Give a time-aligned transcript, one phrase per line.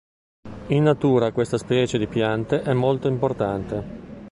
[0.69, 4.09] In natura questa specie di piante è molto importante.